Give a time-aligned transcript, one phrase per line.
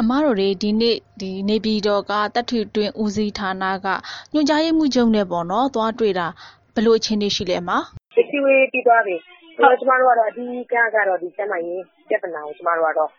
[0.00, 3.86] အမတို့တွေဒီနေ့ဒီနေပြည်တော်ကတပ်ထွေတွင်းဦးစီးဌာနက
[4.32, 6.26] ညွှန်ကြားရေးမှူးချုပ်နဲ့ပေါ့နော်သွားတွေ့တာ
[6.74, 7.70] ဘယ်လိုအခြေအနေရှိလဲအမ။
[8.12, 9.16] အစည်းအဝေးပြီးသွားပြီ။
[9.56, 13.10] ဆိုတော့ကျမတို့ကတော့အဓိကကတော့ဒီကျန်းမာရေးပြဿနာကိုကျမတို့ကတော့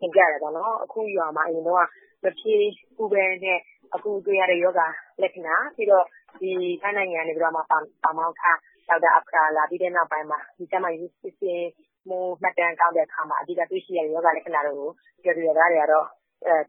[0.00, 1.88] တင်ပြတယ်ပေါ့နော်။အခုရွာမှာအရင်တုန်း
[2.22, 2.54] ကမဖြေ
[2.96, 3.58] ဘူးပဲနဲ့
[3.94, 4.86] အခုတွေ့ရတဲ့ရောဂါ
[5.22, 6.04] လက္ခဏာပြီးတော့
[6.40, 6.50] ဒီ
[6.82, 7.60] ထိုင်းနိုင်ငံကနေပြီးတော့မှ
[8.04, 8.42] ပါမောက္ခ
[8.88, 11.66] ဒေါက်တာအဖရာလာပြီးတဲ့နောက်ပိုင်းမှာဒီကျန်းမာရေးစစ်ဆေး
[12.08, 14.88] မှုမှတ်တမ်းကောက်တဲ့အခါမှာအဓိကတွေ့ရှိရတဲ့ရောဂါလက္ခဏာတွေကို
[15.22, 16.06] ပြည်သူရွာသားတွေကတော့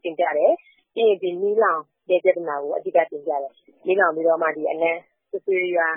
[0.02, 0.52] တင်ပြတယ်။
[0.94, 3.52] ပြီးရင်ဒီမီးလောင်တဲ့ပြဿနာကို အဓိက တင်ပြတယ်။
[3.86, 4.96] မီးလောင်ပြီးတော့မှဒီအနံ့
[5.30, 5.88] ဆွေးဆွေးရွာ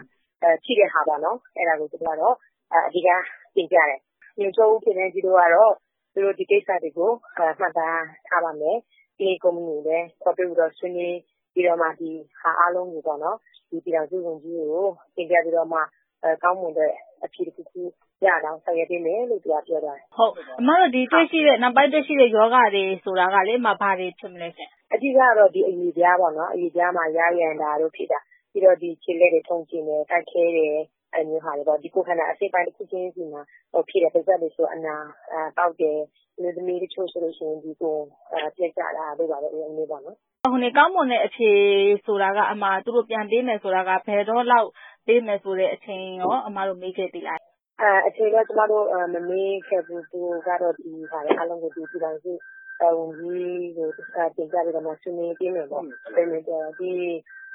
[0.64, 2.36] ထိတဲ့ဟာပေါ့နော်။အဲ့ဒါကို သူတို့ကတော့
[2.74, 3.10] အဓိက
[3.56, 4.00] တင်ပြတယ်။
[4.40, 5.74] ညွှန်ချုပ်ဦးခင်တန်းကြီးတို့ကတော့
[6.14, 7.12] သူတို့ ဒီကိစ္စတွေကို
[7.60, 8.78] မှတ်သားထားပါမယ်။
[9.18, 11.18] ပြီးရင် ကုမ္ပဏီကိုလည်း ခေါ်တွေ့ပြီးတော့ ဆွေးနွေး
[11.54, 12.12] ပြီးတော့မှ ဒီ
[12.42, 13.38] ဟာအားလုံးကိုပေါ့နော်
[13.70, 15.80] ဒီပြည်ထောင်စုဝန်ကြီးကို တင်ပြပြီးတော့မှ
[16.44, 16.94] ကောင်းမွန်တဲ့
[17.26, 17.82] အဖြေတစ်ခုခု
[18.26, 28.20] ရအောင် ဆောင်ရွက်ပေးမယ်လို့ သူက ပြောသွားတယ် ဟုတ် အမတို့ဒီတွေ့ရှိတဲ့နောက်ပိုင်းတွေ့ရှိတဲ့ယောဂတွေဆိုတာကလေအမဘာတွေဖြစ်မလဲရှင်။အဓိကကတော့ ဒီအရေပြားပေါ့နော်။အရေပြားမှာ ယားယံတာတို့ ဖြစ်တာ။
[28.52, 30.76] ပြီးတော့ဒီခြေလက်တွေ ထုံကျင်တယ်၊ကိုက်ခဲတယ်
[31.14, 33.42] အဲ့လိုမျိုးဟာတွေပေါ့။ဒီကိုယ်ခန္ဓာ အစိတ်ပိုင်းတစ်ခုချင်းစီမှာ
[33.90, 34.96] ဖြစ်တယ်။ပါးစပ်တွေဆို အနာ
[35.58, 35.98] ပေါက်တယ်။
[36.38, 38.04] အမျိုးသမီးတချို့ဆိုလို့ရှိရင်ဒီကိုယ်
[38.58, 41.52] ပျက်ကျတာတို့ ဘာတို့ အဲ့လိုမျိုးပေါ့နော်။ဟိုနေကောင်းမွန်တဲ့အဖြေ
[42.06, 44.70] ဆိုတာကအမသူတို့ ပြန်ပေးမယ်ဆိုတာက ဘယ်တော့လောက်
[45.06, 47.40] ပေးမယ်ဆိုတဲ့ အချိန်ရော အမတို့ မေးခဲ့သေးလား။
[47.82, 52.32] အဲအချိန်တော့ ကျမတို့ မမေးခဲ့ဘူး။သူကတော့ ဒီဟာတွေအားလုံးကိုဒီပြည်ထောင်စု
[52.98, 55.84] ဝန်ကြီးကို တင်ပြပြီးတော့မှ ဆွေးနွေးပေးမယ်ပေါ့။
[56.16, 56.92] ပေးမယ်ပြောတော့ဒီ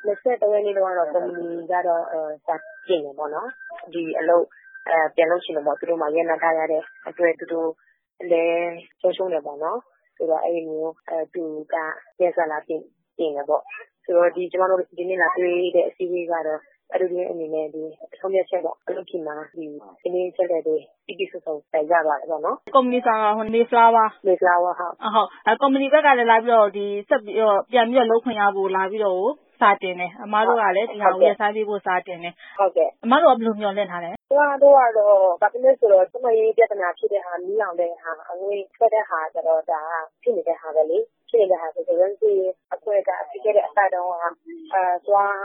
[0.07, 2.05] ၂၃ ရက်နေ့တုန်းကတော့ ကုမ္ပဏီကတော့
[2.47, 2.55] စာ
[2.89, 3.49] တင်တယ်ပေါ့နော်။
[3.93, 4.45] ဒီအလုပ်
[5.15, 7.71] ပြန်လုပ်ချင်တယ်ပေါ့။သူတို့မှာ ရပ်နားထားရတဲ့အတွက် သူတို့
[8.31, 9.79] လည်း ဆုံးရှုံးတယ်ပေါ့နော်။
[10.17, 10.95] ဆိုတော့ အဲ့လိုမျိုး
[11.35, 11.75] သူက
[12.19, 12.83] ပြန်စာလာတင်
[13.19, 13.63] တယ်ပေါ့။
[14.05, 16.61] ဆိုတော့ဒီကျမတို့ ဒီနေ့လာတွေ့တဲ့ အစည်းအဝေးကတော့
[16.95, 17.83] အတူတူအနေနဲ့ဒီ
[18.21, 19.67] ဆုံးဖြတ်ချက်ပေါ့ အလုပ်ချိန်မှာ ဒီ
[20.03, 21.49] ဒီနေ့ချက်တဲ့တွေတိတိကျကျ
[21.91, 38.11] ရပါတယ်ပေါ့နော် ကုမ္ပဏီဆောင်ဟို Mayflower Mayflower ဟုတ်ဟုတ်အဲကုမ္ပဏီဘက်ကလည်းလာပြီးတော့ဒီဆက်ပြီးတော့ ပြန်ပြီးတော့ လုပ်ခွင့်ရဖို့ လာပြီးတော့ စာတင်တယ် အမားတို့ကလည်း ဒီဟာကိုရစားပြီးဖို့ စာတင်တယ်ဟုတ်ကဲ့အမားတို့ကဘယ်လိုမျှော်လင့်ထားလဲ ကျမတို့ကတော့ ဘာဖြစ်လဲဆိုတော့ ကျမရေးပြဿနာဖြစ်တဲ့ဟာ မီးလောင်တဲ့ဟာ
[38.31, 39.81] အငွေထွက်တဲ့ဟာကျတော့ ဒါ
[40.23, 40.99] ဖြစ်နေတဲ့ဟာပဲလေ
[41.31, 42.33] ဖြစ်နေတဲ့ဟာဆိုတော့ဒီ
[42.75, 44.25] အဖွဲ့ကအဖြစ်ခဲ့တဲ့အစတုန်းက
[44.73, 45.37] အဲသွား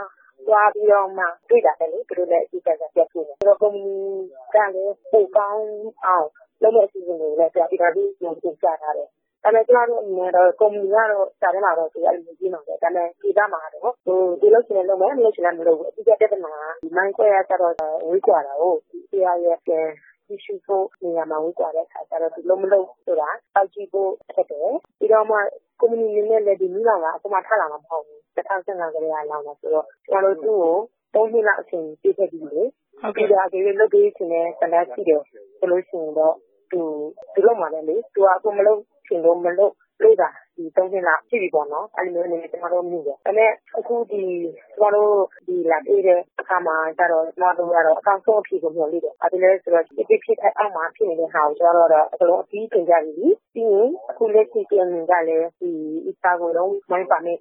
[0.46, 3.82] သွားပြီးတော့မှ တွေ့တာပဲလေ သူတို့လည်းအကြည့်တက်ပြတ်ဖြစ်နေဆိုတော့ ကုမ္ပဏီ
[4.54, 5.64] ကလည်း ပိုကောင်း
[6.04, 6.26] အောင်
[6.62, 9.08] လုပ်မယ့် အစီအစဉ်တွေလည်း ပြပြီးတော့ဒီပြန်ပြချထားတယ်
[9.44, 17.74] ဒါပေမဲ့ ကျမတို့အနေနဲ့တော့ ကုမ္ပဏီကတော့ စာထဲမှာတော့ သူ အဲ့လိုကြီးမှာပဲ ဒါပေမဲ့ဒီကမှာတော့ဟိုဒီလိုချင်တယ်လုပ်မယ် မလုပ်ချင်လည်း မလုပ်ဘူးအတိအကျပြဿနာဒီမိုင်းခွဲရကြတော့
[18.08, 19.58] ဝေးကြတာကိုဒီတရားရဲ့
[20.32, 25.36] ပြန်ရှိဖို့နေရာမှာ ဝေးကြတဲ့အခါကျတော့ဒီလိုမလုပ်ဆိုတာတောက်ကြည့်ဖို့ဖြစ်တယ် ပြီးတော့မှ
[25.80, 32.62] ကုမ္ပဏီအနေနဲ့လည်း ဒီမိလောင်ကအပေါ်မှာထားလာမှာမဟုတ်ဘူး2015ကလေးက လောင်တာဆိုတော့ ကျွန်တော်တို့ သူ့ကို3နှစ်လောက် အချိန်ပြည့်ခဲ့ပြီလေ
[33.00, 35.20] ဟုတ်ကဲ့ဒါကြေးလုပ်ပေးခြင်းနဲ့ ဆန္ဒရှိတယ်
[35.58, 36.34] ဆိုလို့ရှိရင်တော့
[36.70, 36.80] သူ
[37.34, 39.72] သူလုံးမှာလည်းလေ သူက အခုမလုပ်ချင်လို့ မလုပ်
[40.02, 44.22] လို့တာ ဒီ3နှစ်လောက်ရှိပြီပေါ့နော် အဲ့လိုမျိုးအနေနဲ့ကျွန်တော်တို့မြင်တယ် ဒါပေမဲ့အခု ဒီ
[44.76, 49.92] ကျွန်တော်တို့ဒီလာပြေးတဲ့အခါမှာကျတော့ ကျွန်တော်တို့ကတော့ အကောင့်ဆုံးအဖြစ်ကို မျှော်လင့်တယ်အဲ့ဒီလဲဆိုတော့ဒီ
[50.24, 55.70] ဖြစ်တဲ့အောက်မှာ ဖြစ်နေတဲ့ဟာကို ကျွန်တော်တို့ကတော့ အကလုံး အပြီးတင်ကြပြီ ပြီးရင် အခုလက်ရှိပြန်နေကြလဲဒီ
[56.06, 57.32] အစ်စာကိုတော့မိုင်းပါနေ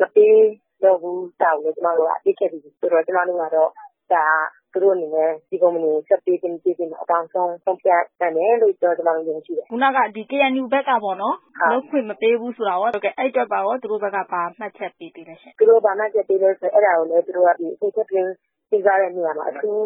[0.00, 0.36] မပေး
[0.82, 3.70] တော့ဘူးတောက်လို့ကျွန်တော်တို့အပြစ်ခဲ့ပြီ ဆိုတော့ ကျွန်တော်တို့ကတော့
[4.12, 4.26] ဒါ
[4.72, 11.36] သူတို့အနေနဲ့ ဒီကုမ္ပဏီကို ဆက်ပေးခြင်းပေးခြင်းအကောင်ဆုံး ဆုံးဖြတ်နိုင်တယ်လို့ပြောကျွန်တော်တို့ ယုံကြည်တယ် ခုနကဒီ KNU ဘက်ကပေါ့နော်
[11.70, 18.26] လုပ်ခွင့်မပေးဘူးဆိုတာရောဟုတ်ကဲ့အဲ့အတွက်ပါရော သူတို့ဘက်ကပါမှတ်ချက်ပေးပေးလဲရှင်သူတို့ပါမှတ်ချက်ပေးလဲဆိုအဲ့ဒါကိုလည်း သူတို့ကဒီအစိတ်ချက်ပြင်
[18.70, 19.80] စဉ်းစားတဲ့နေရာမှာအထူး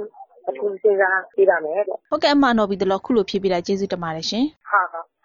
[0.48, 5.06] အထူး စဉ်းစားပေးပါမယ်တဲ့ ဟုတ်ကဲ့အမှန်တော့ပြီးတော့ခုလို ဖြည့်ပေးတာ ကျေးဇူးတင်ပါတယ်ရှင် ဟုတ် ဟုတ်